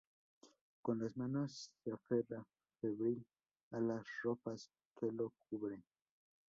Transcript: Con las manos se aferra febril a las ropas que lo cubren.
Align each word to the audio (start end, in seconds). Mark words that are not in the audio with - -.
Con 0.81 0.97
las 0.97 1.15
manos 1.15 1.69
se 1.83 1.91
aferra 1.91 2.43
febril 2.81 3.23
a 3.69 3.79
las 3.79 4.03
ropas 4.23 4.67
que 4.99 5.11
lo 5.11 5.31
cubren. 5.47 5.83